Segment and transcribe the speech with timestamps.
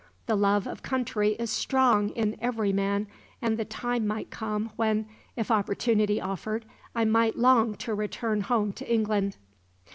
[0.25, 3.05] The love of country is strong in every man,
[3.39, 8.73] and the time might come when, if opportunity offered, I might long to return home
[8.73, 9.37] to England."